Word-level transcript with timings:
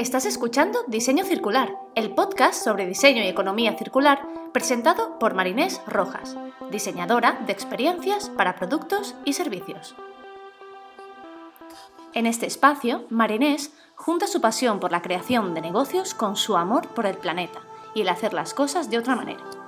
Estás 0.00 0.24
escuchando 0.24 0.78
Diseño 0.86 1.26
Circular, 1.26 1.76
el 1.94 2.14
podcast 2.14 2.64
sobre 2.64 2.86
diseño 2.86 3.22
y 3.22 3.26
economía 3.26 3.76
circular 3.76 4.26
presentado 4.50 5.18
por 5.18 5.34
Marinés 5.34 5.82
Rojas, 5.86 6.38
diseñadora 6.70 7.38
de 7.44 7.52
experiencias 7.52 8.30
para 8.30 8.56
productos 8.56 9.14
y 9.26 9.34
servicios. 9.34 9.94
En 12.14 12.24
este 12.24 12.46
espacio, 12.46 13.04
Marinés 13.10 13.74
junta 13.94 14.26
su 14.26 14.40
pasión 14.40 14.80
por 14.80 14.90
la 14.90 15.02
creación 15.02 15.52
de 15.52 15.60
negocios 15.60 16.14
con 16.14 16.34
su 16.34 16.56
amor 16.56 16.88
por 16.88 17.04
el 17.04 17.18
planeta 17.18 17.60
y 17.94 18.00
el 18.00 18.08
hacer 18.08 18.32
las 18.32 18.54
cosas 18.54 18.88
de 18.88 18.96
otra 18.96 19.16
manera. 19.16 19.59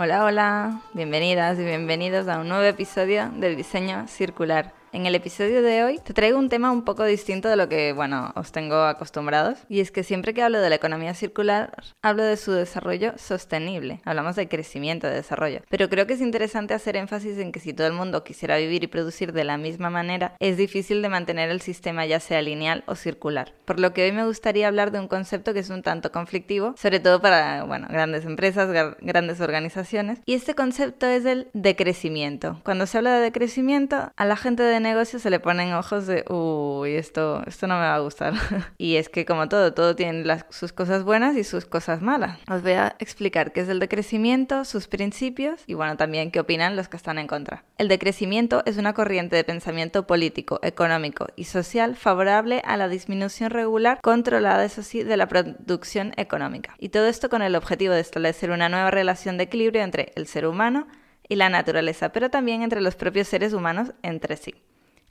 Hola, 0.00 0.24
hola, 0.24 0.80
bienvenidas 0.92 1.58
y 1.58 1.64
bienvenidos 1.64 2.28
a 2.28 2.38
un 2.38 2.46
nuevo 2.46 2.62
episodio 2.62 3.32
de 3.34 3.56
Diseño 3.56 4.06
Circular. 4.06 4.77
En 4.90 5.04
el 5.04 5.14
episodio 5.14 5.60
de 5.60 5.84
hoy 5.84 5.98
te 6.02 6.14
traigo 6.14 6.38
un 6.38 6.48
tema 6.48 6.72
un 6.72 6.82
poco 6.82 7.04
distinto 7.04 7.50
de 7.50 7.56
lo 7.56 7.68
que, 7.68 7.92
bueno, 7.92 8.32
os 8.36 8.52
tengo 8.52 8.76
acostumbrados. 8.84 9.58
Y 9.68 9.80
es 9.80 9.90
que 9.90 10.02
siempre 10.02 10.32
que 10.32 10.42
hablo 10.42 10.60
de 10.60 10.70
la 10.70 10.76
economía 10.76 11.12
circular, 11.12 11.76
hablo 12.00 12.22
de 12.22 12.38
su 12.38 12.52
desarrollo 12.52 13.12
sostenible. 13.18 14.00
Hablamos 14.06 14.34
de 14.36 14.48
crecimiento, 14.48 15.06
de 15.06 15.16
desarrollo. 15.16 15.60
Pero 15.68 15.90
creo 15.90 16.06
que 16.06 16.14
es 16.14 16.22
interesante 16.22 16.72
hacer 16.72 16.96
énfasis 16.96 17.36
en 17.36 17.52
que 17.52 17.60
si 17.60 17.74
todo 17.74 17.86
el 17.86 17.92
mundo 17.92 18.24
quisiera 18.24 18.56
vivir 18.56 18.82
y 18.82 18.86
producir 18.86 19.34
de 19.34 19.44
la 19.44 19.58
misma 19.58 19.90
manera, 19.90 20.34
es 20.40 20.56
difícil 20.56 21.02
de 21.02 21.10
mantener 21.10 21.50
el 21.50 21.60
sistema 21.60 22.06
ya 22.06 22.18
sea 22.18 22.40
lineal 22.40 22.82
o 22.86 22.94
circular. 22.94 23.52
Por 23.66 23.80
lo 23.80 23.92
que 23.92 24.04
hoy 24.04 24.12
me 24.12 24.24
gustaría 24.24 24.68
hablar 24.68 24.90
de 24.90 25.00
un 25.00 25.08
concepto 25.08 25.52
que 25.52 25.60
es 25.60 25.68
un 25.68 25.82
tanto 25.82 26.12
conflictivo, 26.12 26.74
sobre 26.78 27.00
todo 27.00 27.20
para, 27.20 27.64
bueno, 27.64 27.88
grandes 27.90 28.24
empresas, 28.24 28.70
grandes 29.02 29.40
organizaciones. 29.42 30.20
Y 30.24 30.32
este 30.32 30.54
concepto 30.54 31.06
es 31.06 31.26
el 31.26 31.48
decrecimiento. 31.52 32.60
Cuando 32.64 32.86
se 32.86 32.96
habla 32.96 33.16
de 33.16 33.20
decrecimiento, 33.20 34.12
a 34.16 34.24
la 34.24 34.36
gente 34.36 34.62
de 34.62 34.77
negocio 34.80 35.18
se 35.18 35.30
le 35.30 35.40
ponen 35.40 35.72
ojos 35.72 36.06
de, 36.06 36.24
uy, 36.28 36.94
esto, 36.94 37.42
esto 37.46 37.66
no 37.66 37.74
me 37.74 37.80
va 37.80 37.94
a 37.94 38.00
gustar. 38.00 38.34
y 38.78 38.96
es 38.96 39.08
que 39.08 39.24
como 39.24 39.48
todo, 39.48 39.72
todo 39.74 39.96
tiene 39.96 40.24
las, 40.24 40.46
sus 40.50 40.72
cosas 40.72 41.04
buenas 41.04 41.36
y 41.36 41.44
sus 41.44 41.66
cosas 41.66 42.02
malas. 42.02 42.38
Os 42.50 42.62
voy 42.62 42.72
a 42.72 42.96
explicar 42.98 43.52
qué 43.52 43.60
es 43.60 43.68
el 43.68 43.78
decrecimiento, 43.78 44.64
sus 44.64 44.88
principios 44.88 45.62
y 45.66 45.74
bueno, 45.74 45.96
también 45.96 46.30
qué 46.30 46.40
opinan 46.40 46.76
los 46.76 46.88
que 46.88 46.96
están 46.96 47.18
en 47.18 47.26
contra. 47.26 47.64
El 47.76 47.88
decrecimiento 47.88 48.62
es 48.66 48.76
una 48.76 48.92
corriente 48.94 49.36
de 49.36 49.44
pensamiento 49.44 50.06
político, 50.06 50.58
económico 50.62 51.26
y 51.36 51.44
social 51.44 51.96
favorable 51.96 52.62
a 52.64 52.76
la 52.76 52.88
disminución 52.88 53.50
regular 53.50 54.00
controlada, 54.02 54.64
eso 54.64 54.82
sí, 54.82 55.02
de 55.02 55.16
la 55.16 55.28
producción 55.28 56.12
económica. 56.16 56.74
Y 56.78 56.90
todo 56.90 57.06
esto 57.06 57.28
con 57.28 57.42
el 57.42 57.56
objetivo 57.56 57.94
de 57.94 58.00
establecer 58.00 58.50
una 58.50 58.68
nueva 58.68 58.90
relación 58.90 59.36
de 59.36 59.44
equilibrio 59.44 59.82
entre 59.82 60.12
el 60.14 60.26
ser 60.26 60.46
humano 60.46 60.86
y 61.28 61.36
la 61.36 61.50
naturaleza, 61.50 62.10
pero 62.10 62.30
también 62.30 62.62
entre 62.62 62.80
los 62.80 62.96
propios 62.96 63.28
seres 63.28 63.52
humanos 63.52 63.92
entre 64.02 64.36
sí. 64.36 64.54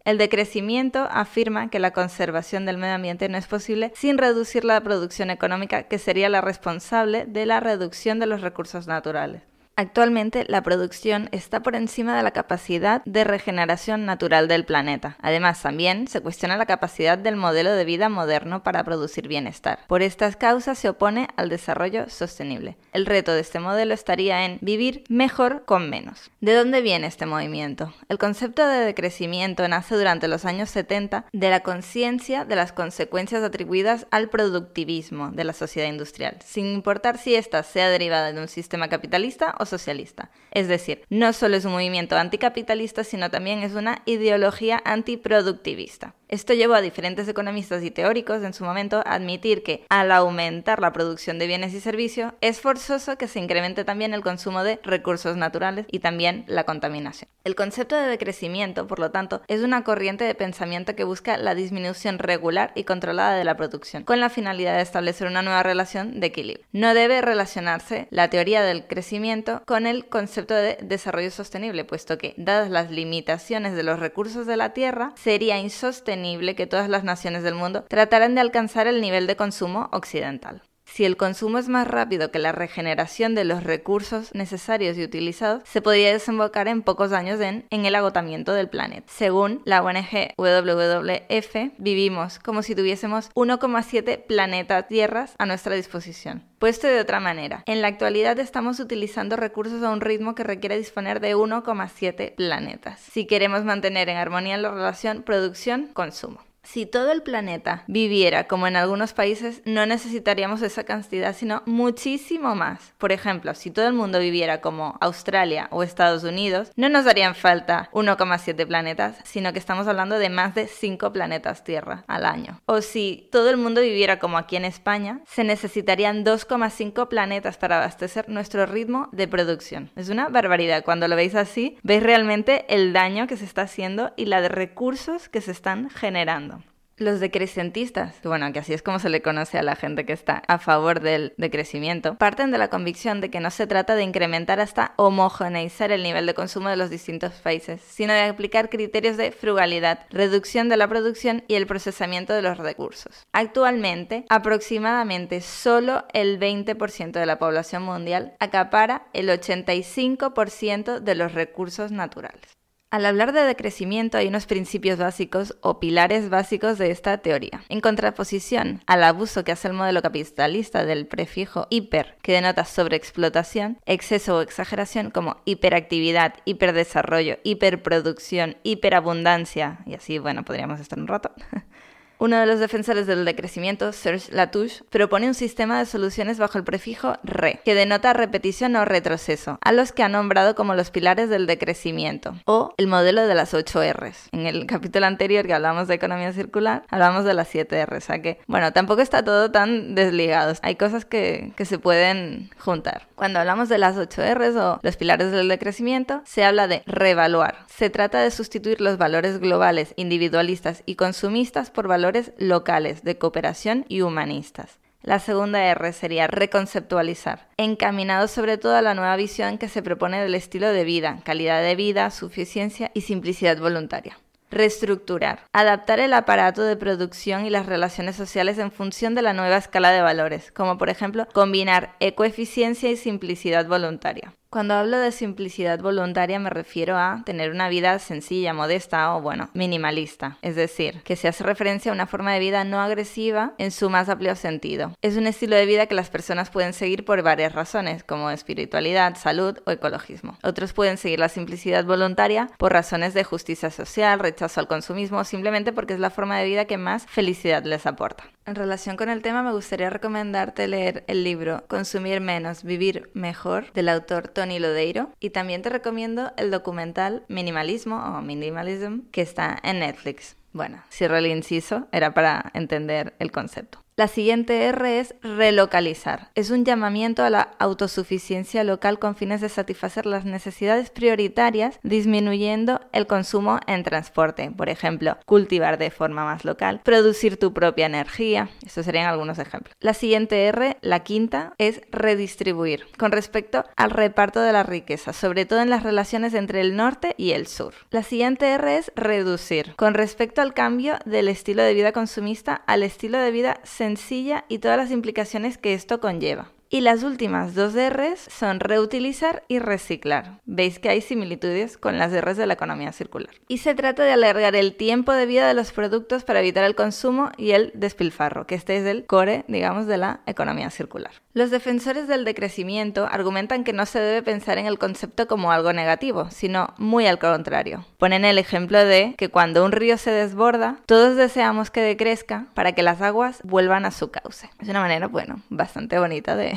El 0.08 0.18
decrecimiento 0.18 1.06
afirma 1.12 1.70
que 1.70 1.80
la 1.80 1.92
conservación 1.92 2.66
del 2.66 2.78
medio 2.78 2.96
ambiente 2.96 3.28
no 3.28 3.38
es 3.38 3.46
posible 3.46 3.92
sin 3.94 4.18
reducir 4.18 4.64
la 4.64 4.80
producción 4.80 5.30
económica, 5.30 5.84
que 5.84 6.00
sería 6.00 6.30
la 6.30 6.40
responsable 6.40 7.26
de 7.26 7.46
la 7.46 7.60
reducción 7.60 8.18
de 8.18 8.26
los 8.26 8.40
recursos 8.40 8.88
naturales. 8.88 9.42
Actualmente 9.80 10.44
la 10.48 10.64
producción 10.64 11.30
está 11.32 11.62
por 11.62 11.76
encima 11.76 12.18
de 12.18 12.24
la 12.24 12.32
capacidad 12.32 13.04
de 13.06 13.24
regeneración 13.24 14.08
natural 14.08 14.48
del 14.48 14.66
planeta. 14.66 15.18
Además, 15.22 15.62
también 15.62 16.08
se 16.08 16.20
cuestiona 16.20 16.58
la 16.58 16.66
capacidad 16.66 17.16
del 17.16 17.36
modelo 17.36 17.72
de 17.72 17.86
vida 17.86 18.10
moderno 18.10 18.64
para 18.64 18.84
producir 18.84 19.28
bienestar. 19.28 19.78
Por 19.86 20.02
estas 20.02 20.36
causas 20.36 20.80
se 20.80 20.90
opone 20.90 21.28
al 21.36 21.50
desarrollo 21.50 22.10
sostenible. 22.10 22.76
El 22.92 23.06
reto 23.06 23.34
de 23.34 23.42
este 23.42 23.60
modelo 23.60 23.94
estaría 23.94 24.46
en 24.46 24.58
vivir 24.62 25.04
mejor 25.10 25.64
con 25.66 25.92
menos. 25.92 26.32
¿De 26.42 26.56
dónde 26.56 26.82
viene 26.82 27.06
este 27.06 27.28
movimiento? 27.28 27.94
El 28.10 28.18
concepto 28.18 28.66
de 28.66 28.80
decrecimiento 28.80 29.68
nace 29.68 29.94
durante 29.94 30.28
los 30.28 30.46
años 30.46 30.72
70 30.72 31.26
de 31.32 31.50
la 31.52 31.60
conciencia 31.60 32.46
de 32.46 32.56
las 32.56 32.72
consecuencias 32.72 33.44
atribuidas 33.44 34.08
al 34.10 34.30
productivismo 34.30 35.30
de 35.30 35.44
la 35.44 35.54
sociedad 35.54 35.88
industrial, 35.88 36.40
sin 36.44 36.66
importar 36.66 37.20
si 37.20 37.36
ésta 37.36 37.62
sea 37.62 37.90
derivada 37.90 38.34
de 38.34 38.42
un 38.42 38.48
sistema 38.48 38.88
capitalista 38.88 39.54
o 39.60 39.67
socialista. 39.70 40.32
Es 40.52 40.68
decir, 40.68 41.04
no 41.10 41.34
solo 41.34 41.56
es 41.56 41.66
un 41.66 41.74
movimiento 41.74 42.18
anticapitalista, 42.18 43.04
sino 43.04 43.30
también 43.30 43.60
es 43.60 43.74
una 43.74 44.02
ideología 44.06 44.82
antiproductivista. 44.86 46.16
Esto 46.30 46.54
llevó 46.54 46.74
a 46.74 46.82
diferentes 46.82 47.28
economistas 47.30 47.84
y 47.84 47.92
teóricos 47.92 48.44
en 48.44 48.54
su 48.54 48.66
momento 48.66 48.98
a 49.06 49.14
admitir 49.14 49.64
que 49.64 49.86
al 49.88 50.12
aumentar 50.12 50.82
la 50.82 50.92
producción 50.92 51.40
de 51.40 51.48
bienes 51.48 51.74
y 51.74 51.80
servicios 51.80 52.34
es 52.42 52.60
forzoso 52.60 53.18
que 53.18 53.30
se 53.30 53.40
incremente 53.40 53.86
también 53.86 54.14
el 54.14 54.22
consumo 54.22 54.64
de 54.64 54.80
recursos 54.84 55.38
naturales 55.38 55.86
y 55.90 56.00
también 56.00 56.44
la 56.48 56.66
contaminación. 56.66 57.30
El 57.46 57.56
concepto 57.56 57.96
de 57.96 58.08
decrecimiento, 58.08 58.88
por 58.88 59.00
lo 59.00 59.12
tanto, 59.12 59.42
es 59.48 59.62
una 59.62 59.86
corriente 59.86 60.26
de 60.26 60.36
pensamiento 60.36 60.96
que 60.96 61.06
busca 61.06 61.38
la 61.38 61.56
disminución 61.56 62.20
regular 62.20 62.74
y 62.76 62.84
controlada 62.84 63.38
de 63.38 63.46
la 63.46 63.56
producción, 63.56 64.04
con 64.04 64.20
la 64.20 64.30
finalidad 64.30 64.76
de 64.76 64.82
establecer 64.82 65.28
una 65.28 65.42
nueva 65.42 65.64
relación 65.64 66.20
de 66.20 66.28
equilibrio. 66.28 66.66
No 66.74 66.94
debe 66.94 67.22
relacionarse 67.22 68.10
la 68.12 68.30
teoría 68.30 68.64
del 68.64 68.86
crecimiento 68.88 69.57
con 69.66 69.88
el 69.88 70.08
concepto 70.08 70.54
de 70.54 70.78
desarrollo 70.82 71.32
sostenible, 71.32 71.86
puesto 71.86 72.18
que, 72.18 72.34
dadas 72.38 72.70
las 72.70 72.92
limitaciones 72.92 73.76
de 73.76 73.84
los 73.84 74.00
recursos 74.00 74.46
de 74.46 74.58
la 74.58 74.74
Tierra, 74.74 75.14
sería 75.16 75.58
insostenible 75.60 76.56
que 76.56 76.68
todas 76.68 76.90
las 76.90 77.04
naciones 77.04 77.44
del 77.44 77.56
mundo 77.56 77.84
trataran 77.88 78.36
de 78.36 78.42
alcanzar 78.42 78.88
el 78.88 79.02
nivel 79.02 79.28
de 79.28 79.36
consumo 79.36 79.90
occidental. 79.92 80.62
Si 80.98 81.06
el 81.06 81.16
consumo 81.16 81.60
es 81.60 81.70
más 81.70 81.88
rápido 81.88 82.32
que 82.32 82.40
la 82.40 82.52
regeneración 82.52 83.36
de 83.36 83.44
los 83.44 83.64
recursos 83.64 84.34
necesarios 84.34 84.98
y 84.98 85.04
utilizados, 85.04 85.62
se 85.64 85.80
podría 85.80 86.12
desembocar 86.12 86.68
en 86.68 86.82
pocos 86.82 87.12
años 87.12 87.40
en, 87.40 87.68
el 87.70 87.94
agotamiento 87.94 88.52
del 88.52 88.68
planeta. 88.68 89.06
Según 89.06 89.62
la 89.64 89.84
ONG 89.84 90.34
WWF, 90.38 91.78
vivimos 91.78 92.40
como 92.40 92.64
si 92.64 92.74
tuviésemos 92.74 93.30
1,7 93.36 94.26
planetas 94.26 94.88
tierras 94.88 95.36
a 95.38 95.46
nuestra 95.46 95.76
disposición. 95.76 96.42
Puesto 96.58 96.88
de 96.88 97.00
otra 97.00 97.20
manera, 97.20 97.62
en 97.68 97.84
la 97.84 97.90
actualidad 97.90 98.40
estamos 98.40 98.80
utilizando 98.80 99.36
recursos 99.36 99.84
a 99.84 99.92
un 99.92 100.02
ritmo 100.02 100.34
que 100.34 100.44
requiere 100.44 100.80
disponer 100.80 101.20
de 101.20 101.36
1,7 101.36 102.34
planetas, 102.34 103.00
si 103.02 103.28
queremos 103.28 103.64
mantener 103.64 104.10
en 104.10 104.18
armonía 104.18 104.58
la 104.58 104.72
relación 104.72 105.22
producción-consumo. 105.22 106.47
Si 106.70 106.86
todo 106.86 107.14
el 107.14 107.24
planeta 107.24 107.86
viviera 107.88 108.46
como 108.46 108.68
en 108.68 108.76
algunos 108.76 109.14
países, 109.14 109.62
no 109.64 109.86
necesitaríamos 109.86 110.62
esa 110.62 110.84
cantidad, 110.84 111.34
sino 111.34 111.64
muchísimo 111.66 112.56
más. 112.56 112.94
Por 112.98 113.14
ejemplo, 113.14 113.54
si 113.54 113.72
todo 113.72 113.88
el 113.88 113.94
mundo 113.94 114.20
viviera 114.20 114.60
como 114.60 114.98
Australia 115.00 115.70
o 115.72 115.82
Estados 115.82 116.26
Unidos, 116.26 116.74
no 116.76 116.90
nos 116.90 117.06
darían 117.06 117.36
falta 117.36 117.90
1,7 117.94 118.68
planetas, 118.68 119.16
sino 119.24 119.54
que 119.54 119.60
estamos 119.60 119.88
hablando 119.88 120.20
de 120.20 120.30
más 120.30 120.56
de 120.56 120.68
5 120.68 121.14
planetas 121.14 121.64
Tierra 121.64 122.04
al 122.06 122.26
año. 122.26 122.60
O 122.66 122.82
si 122.82 123.30
todo 123.32 123.50
el 123.50 123.56
mundo 123.56 123.80
viviera 123.80 124.20
como 124.20 124.38
aquí 124.38 124.58
en 124.58 124.66
España, 124.66 125.22
se 125.26 125.46
necesitarían 125.46 126.26
2,5 126.26 127.08
planetas 127.08 127.58
para 127.58 127.78
abastecer 127.78 128.28
nuestro 128.28 128.66
ritmo 128.66 129.08
de 129.14 129.30
producción. 129.30 129.90
Es 129.96 130.10
una 130.10 130.28
barbaridad. 130.28 130.84
Cuando 130.84 131.08
lo 131.08 131.16
veis 131.16 131.34
así, 131.34 131.78
veis 131.84 132.04
realmente 132.04 132.66
el 132.68 132.92
daño 132.92 133.26
que 133.26 133.38
se 133.38 133.46
está 133.46 133.62
haciendo 133.62 134.12
y 134.18 134.26
la 134.26 134.42
de 134.42 134.50
recursos 134.50 135.30
que 135.30 135.40
se 135.40 135.52
están 135.52 135.90
generando. 135.90 136.57
Los 137.00 137.20
decrecentistas, 137.20 138.16
bueno, 138.24 138.52
que 138.52 138.58
así 138.58 138.74
es 138.74 138.82
como 138.82 138.98
se 138.98 139.10
le 139.10 139.22
conoce 139.22 139.60
a 139.60 139.62
la 139.62 139.76
gente 139.76 140.04
que 140.04 140.14
está 140.14 140.42
a 140.48 140.58
favor 140.58 141.00
del 141.00 141.36
decrecimiento, 141.38 142.16
parten 142.16 142.50
de 142.50 142.58
la 142.58 142.72
convicción 142.72 143.22
de 143.22 143.30
que 143.30 143.40
no 143.40 143.52
se 143.52 143.68
trata 143.68 143.94
de 143.94 144.02
incrementar 144.02 144.60
hasta 144.60 144.94
homogeneizar 144.96 145.92
el 145.92 146.02
nivel 146.02 146.26
de 146.26 146.34
consumo 146.34 146.70
de 146.70 146.76
los 146.76 146.90
distintos 146.90 147.34
países, 147.34 147.82
sino 147.82 148.14
de 148.14 148.22
aplicar 148.22 148.72
criterios 148.72 149.16
de 149.16 149.32
frugalidad, 149.32 150.08
reducción 150.10 150.70
de 150.70 150.78
la 150.78 150.88
producción 150.88 151.44
y 151.48 151.54
el 151.54 151.68
procesamiento 151.68 152.34
de 152.34 152.42
los 152.42 152.58
recursos. 152.58 153.28
Actualmente, 153.32 154.26
aproximadamente 154.30 155.42
solo 155.42 156.04
el 156.14 156.40
20% 156.40 157.12
de 157.12 157.26
la 157.28 157.38
población 157.38 157.84
mundial 157.84 158.34
acapara 158.40 159.06
el 159.14 159.30
85% 159.30 161.00
de 161.00 161.14
los 161.14 161.34
recursos 161.34 161.92
naturales. 161.92 162.57
Al 162.90 163.06
hablar 163.06 163.34
de 163.34 163.42
decrecimiento 163.42 164.18
hay 164.18 164.30
unos 164.30 164.46
principios 164.46 164.98
básicos 164.98 165.58
o 165.60 165.78
pilares 165.78 166.30
básicos 166.30 166.78
de 166.78 166.90
esta 166.90 167.18
teoría. 167.18 167.62
En 167.68 167.82
contraposición 167.82 168.82
al 168.88 169.04
abuso 169.04 169.44
que 169.44 169.52
hace 169.52 169.68
el 169.68 169.74
modelo 169.74 170.02
capitalista 170.02 170.86
del 170.86 171.06
prefijo 171.06 171.68
hiper, 171.70 172.18
que 172.22 172.32
denota 172.32 172.64
sobreexplotación, 172.64 173.78
exceso 173.86 174.38
o 174.38 174.42
exageración 174.42 175.12
como 175.12 175.36
hiperactividad, 175.44 176.36
hiperdesarrollo, 176.46 177.40
hiperproducción, 177.44 178.56
hiperabundancia, 178.64 179.80
y 179.86 179.94
así, 179.94 180.18
bueno, 180.18 180.46
podríamos 180.46 180.80
estar 180.80 180.98
un 180.98 181.08
rato. 181.08 181.32
Uno 182.20 182.40
de 182.40 182.48
los 182.48 182.60
defensores 182.60 183.06
del 183.06 183.26
decrecimiento, 183.26 183.92
Serge 183.94 184.32
Latouche, 184.34 184.84
propone 184.90 185.28
un 185.28 185.36
sistema 185.36 185.78
de 185.78 185.86
soluciones 185.86 186.40
bajo 186.40 186.58
el 186.58 186.64
prefijo 186.64 187.16
re, 187.24 187.60
que 187.64 187.76
denota 187.76 188.14
repetición 188.14 188.76
o 188.76 188.86
retroceso, 188.86 189.60
a 189.62 189.72
los 189.72 189.92
que 189.92 190.02
ha 190.02 190.10
nombrado 190.10 190.56
como 190.56 190.74
los 190.74 190.90
pilares 190.90 191.30
del 191.30 191.46
decrecimiento, 191.46 192.34
o 192.46 192.74
el 192.78 192.88
modelo 192.88 193.28
de 193.28 193.36
las 193.36 193.54
8 193.54 193.94
Rs. 193.94 194.30
En 194.32 194.48
el 194.48 194.66
capítulo 194.66 195.06
anterior 195.06 195.46
que 195.46 195.54
hablamos 195.54 195.88
de 195.88 195.94
economía 195.94 196.34
circular, 196.34 196.84
hablamos 196.90 197.24
de 197.24 197.36
las 197.36 197.50
7 197.50 197.86
Rs, 197.86 197.98
o 197.98 198.02
sea 198.02 198.22
que, 198.24 198.40
bueno, 198.48 198.74
tampoco 198.74 199.02
está 199.02 199.24
todo 199.24 199.52
tan 199.52 199.94
desligado, 199.94 200.56
hay 200.64 200.76
cosas 200.76 201.06
que, 201.06 201.54
que 201.56 201.66
se 201.66 201.78
pueden 201.78 202.50
juntar. 202.58 203.08
Cuando 203.14 203.40
hablamos 203.40 203.70
de 203.70 203.78
las 203.78 203.96
8 203.96 204.24
Rs 204.34 204.56
o 204.56 204.80
los 204.82 204.98
pilares 204.98 205.32
del 205.32 205.50
decrecimiento, 205.50 206.24
se 206.26 206.44
habla 206.44 206.68
de 206.68 206.82
revaluar. 206.88 207.60
Se 207.68 207.92
trata 207.92 208.22
de 208.22 208.32
sustituir 208.32 208.82
los 208.82 208.98
valores 208.98 209.40
globales, 209.40 209.94
individualistas 209.98 210.82
y 210.88 210.96
consumistas 210.96 211.70
por 211.70 211.88
valores 211.88 212.07
locales, 212.38 213.04
de 213.04 213.18
cooperación 213.18 213.86
y 213.88 214.02
humanistas. 214.02 214.80
La 215.04 215.20
segunda 215.20 215.64
R 215.64 215.94
sería 215.94 216.28
reconceptualizar, 216.28 217.48
encaminado 217.58 218.28
sobre 218.28 218.58
todo 218.58 218.76
a 218.76 218.82
la 218.82 218.94
nueva 218.94 219.16
visión 219.16 219.58
que 219.58 219.70
se 219.70 219.82
propone 219.82 220.22
del 220.22 220.36
estilo 220.36 220.70
de 220.70 220.84
vida, 220.84 221.22
calidad 221.24 221.62
de 221.62 221.76
vida, 221.76 222.12
suficiencia 222.12 222.92
y 222.94 223.02
simplicidad 223.02 223.58
voluntaria. 223.58 224.18
Reestructurar. 224.50 225.46
Adaptar 225.52 226.00
el 226.00 226.14
aparato 226.14 226.64
de 226.64 226.78
producción 226.78 227.46
y 227.46 227.50
las 227.50 227.66
relaciones 227.66 228.16
sociales 228.16 228.58
en 228.58 228.72
función 228.72 229.14
de 229.14 229.22
la 229.22 229.34
nueva 229.34 229.58
escala 229.58 229.92
de 229.92 230.02
valores, 230.02 230.52
como 230.52 230.78
por 230.78 230.90
ejemplo 230.90 231.28
combinar 231.34 231.96
ecoeficiencia 232.00 232.90
y 232.90 232.98
simplicidad 232.98 233.68
voluntaria. 233.68 234.34
Cuando 234.50 234.76
hablo 234.76 234.98
de 234.98 235.12
simplicidad 235.12 235.80
voluntaria 235.80 236.40
me 236.40 236.50
refiero 236.50 236.98
a 236.98 237.22
tener 237.26 237.52
una 237.52 237.68
vida 237.68 238.00
sencilla, 238.00 238.54
modesta 238.54 239.14
o, 239.14 239.22
bueno, 239.22 239.50
minimalista. 239.54 240.38
Es 240.42 240.56
decir, 240.56 241.02
que 241.04 241.18
se 241.18 241.28
hace 241.28 241.44
referencia 241.44 241.92
a 241.92 241.94
una 241.94 242.08
forma 242.08 242.32
de 242.34 242.40
vida 242.40 242.64
no 242.64 242.80
agresiva 242.80 243.54
en 243.58 243.72
su 243.72 243.90
más 243.90 244.08
amplio 244.08 244.38
sentido. 244.38 244.94
Es 245.02 245.18
un 245.18 245.28
estilo 245.28 245.58
de 245.58 245.66
vida 245.66 245.88
que 245.88 245.96
las 245.96 246.10
personas 246.10 246.50
pueden 246.50 246.72
seguir 246.72 247.04
por 247.04 247.22
varias 247.24 247.52
razones, 247.52 248.06
como 248.06 248.30
espiritualidad, 248.30 249.18
salud 249.18 249.58
o 249.66 249.72
ecologismo. 249.72 250.38
Otros 250.44 250.72
pueden 250.72 250.98
seguir 250.98 251.20
la 251.20 251.30
simplicidad 251.30 251.84
voluntaria 251.84 252.50
por 252.58 252.72
razones 252.72 253.14
de 253.14 253.26
justicia 253.26 253.70
social, 253.70 254.20
rechazo 254.20 254.62
al 254.62 254.68
consumismo 254.68 255.20
o 255.20 255.24
simplemente 255.26 255.74
porque 255.74 255.94
es 255.94 256.00
la 256.00 256.10
forma 256.10 256.40
de 256.40 256.46
vida 256.46 256.66
que 256.66 256.78
más 256.78 257.06
felicidad 257.06 257.66
les 257.66 257.86
aporta. 257.86 258.24
En 258.48 258.56
relación 258.56 258.96
con 258.96 259.10
el 259.10 259.22
tema 259.22 259.44
me 259.44 259.52
gustaría 259.52 259.90
recomendarte 259.90 260.70
leer 260.70 261.04
el 261.08 261.26
libro 261.26 261.66
Consumir 261.68 262.22
menos, 262.22 262.64
vivir 262.64 263.10
mejor 263.14 263.74
del 263.74 263.90
autor 263.90 264.30
Tony 264.30 264.58
Lodeiro. 264.58 265.12
Y 265.20 265.32
también 265.32 265.62
te 265.62 265.70
recomiendo 265.70 266.32
el 266.38 266.50
documental 266.50 267.26
Minimalismo 267.28 267.98
o 267.98 268.22
Minimalism 268.22 269.02
que 269.12 269.22
está 269.22 269.60
en 269.64 269.80
Netflix. 269.80 270.38
Bueno, 270.54 270.82
cierro 270.90 271.18
el 271.18 271.28
inciso, 271.28 271.90
era 271.92 272.14
para 272.14 272.50
entender 272.54 273.16
el 273.20 273.34
concepto. 273.34 273.84
La 274.00 274.08
siguiente 274.08 274.64
R 274.66 275.00
es 275.00 275.16
relocalizar. 275.24 276.30
Es 276.36 276.52
un 276.52 276.64
llamamiento 276.66 277.24
a 277.24 277.32
la 277.32 277.50
autosuficiencia 277.58 278.64
local 278.64 279.00
con 279.00 279.16
fines 279.16 279.42
de 279.42 279.50
satisfacer 279.50 280.06
las 280.06 280.24
necesidades 280.24 280.92
prioritarias, 280.92 281.80
disminuyendo 281.82 282.80
el 282.92 283.08
consumo 283.08 283.60
en 283.66 283.82
transporte. 283.82 284.52
Por 284.56 284.70
ejemplo, 284.70 285.18
cultivar 285.26 285.80
de 285.80 285.90
forma 285.90 286.26
más 286.26 286.46
local, 286.46 286.82
producir 286.84 287.38
tu 287.38 287.56
propia 287.56 287.88
energía. 287.88 288.50
Estos 288.64 288.86
serían 288.86 289.08
algunos 289.08 289.40
ejemplos. 289.40 289.76
La 289.80 289.96
siguiente 289.96 290.46
R, 290.46 290.78
la 290.82 291.00
quinta, 291.00 291.56
es 291.58 291.82
redistribuir. 291.90 292.86
Con 293.00 293.12
respecto 293.12 293.66
al 293.76 293.90
reparto 293.90 294.42
de 294.42 294.54
la 294.54 294.62
riqueza, 294.62 295.12
sobre 295.12 295.48
todo 295.48 295.62
en 295.62 295.72
las 295.72 295.82
relaciones 295.82 296.36
entre 296.36 296.62
el 296.62 296.76
norte 296.76 297.16
y 297.18 297.32
el 297.32 297.48
sur. 297.48 297.74
La 297.90 298.04
siguiente 298.04 298.46
R 298.46 298.78
es 298.78 298.92
reducir. 298.96 299.74
Con 299.76 299.96
respecto 299.96 300.44
al 300.44 300.54
cambio 300.54 301.00
del 301.06 301.30
estilo 301.30 301.64
de 301.64 301.74
vida 301.74 301.94
consumista 301.94 302.54
al 302.54 302.84
estilo 302.84 303.18
de 303.18 303.32
vida 303.32 303.60
sencilla 303.88 304.44
y 304.50 304.60
todas 304.60 304.78
las 304.78 304.92
implicaciones 304.92 305.58
que 305.58 305.74
esto 305.74 306.02
conlleva. 306.02 306.52
Y 306.70 306.82
las 306.82 307.04
últimas 307.04 307.56
dos 307.56 307.74
Rs 307.74 308.20
son 308.30 308.60
reutilizar 308.60 309.44
y 309.48 309.60
reciclar. 309.60 310.42
Veis 310.46 310.80
que 310.80 310.90
hay 310.90 311.00
similitudes 311.00 311.78
con 311.78 311.98
las 311.98 312.12
Rs 312.12 312.36
de 312.36 312.46
la 312.46 312.56
economía 312.56 312.92
circular. 312.92 313.34
Y 313.48 313.60
se 313.60 313.74
trata 313.74 314.04
de 314.04 314.12
alargar 314.12 314.54
el 314.56 314.76
tiempo 314.76 315.14
de 315.14 315.26
vida 315.26 315.48
de 315.48 315.54
los 315.54 315.72
productos 315.72 316.26
para 316.26 316.42
evitar 316.42 316.66
el 316.66 316.76
consumo 316.76 317.32
y 317.38 317.52
el 317.52 317.72
despilfarro, 317.74 318.48
que 318.48 318.56
este 318.56 318.76
es 318.76 318.86
el 318.86 319.06
core, 319.06 319.46
digamos, 319.48 319.88
de 319.88 319.98
la 319.98 320.20
economía 320.26 320.70
circular. 320.70 321.12
Los 321.34 321.52
defensores 321.52 322.08
del 322.08 322.26
decrecimiento 322.26 323.08
argumentan 323.10 323.64
que 323.64 323.72
no 323.72 323.86
se 323.86 324.00
debe 324.00 324.24
pensar 324.24 324.58
en 324.58 324.66
el 324.66 324.80
concepto 324.80 325.28
como 325.28 325.52
algo 325.52 325.72
negativo, 325.72 326.30
sino 326.32 326.74
muy 326.78 327.06
al 327.06 327.20
contrario. 327.20 327.86
Ponen 327.98 328.26
el 328.26 328.40
ejemplo 328.40 328.84
de 328.84 329.14
que 329.18 329.30
cuando 329.30 329.64
un 329.64 329.72
río 329.72 329.98
se 329.98 330.12
desborda, 330.12 330.80
todos 330.86 331.16
deseamos 331.16 331.70
que 331.70 331.82
decrezca 331.82 332.48
para 332.56 332.74
que 332.74 332.84
las 332.84 333.02
aguas 333.02 333.40
vuelvan 333.44 333.86
a 333.86 333.92
su 333.92 334.12
cauce. 334.12 334.50
Es 334.60 334.68
una 334.68 334.82
manera, 334.82 335.08
bueno, 335.08 335.42
bastante 335.50 336.00
bonita 336.00 336.36
de, 336.36 336.57